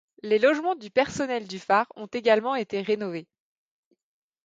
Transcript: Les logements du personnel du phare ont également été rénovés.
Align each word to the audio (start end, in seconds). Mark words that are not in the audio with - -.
Les 0.23 0.39
logements 0.39 0.73
du 0.73 0.89
personnel 0.89 1.47
du 1.47 1.59
phare 1.59 1.85
ont 1.95 2.07
également 2.07 2.55
été 2.55 2.81
rénovés. 2.81 3.27